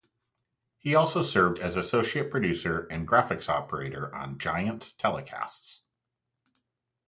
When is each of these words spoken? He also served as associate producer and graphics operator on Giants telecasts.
He 0.79 0.95
also 0.95 1.21
served 1.21 1.59
as 1.59 1.77
associate 1.77 2.31
producer 2.31 2.87
and 2.89 3.07
graphics 3.07 3.47
operator 3.47 4.15
on 4.15 4.39
Giants 4.39 4.93
telecasts. 4.95 5.77